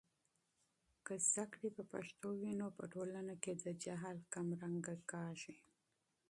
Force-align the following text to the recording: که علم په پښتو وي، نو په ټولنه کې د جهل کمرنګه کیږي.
که 1.05 1.13
علم 1.23 1.69
په 1.75 1.83
پښتو 1.91 2.27
وي، 2.39 2.51
نو 2.59 2.67
په 2.77 2.83
ټولنه 2.93 3.33
کې 3.43 3.53
د 3.63 3.65
جهل 3.83 4.17
کمرنګه 4.33 4.95
کیږي. 5.11 5.55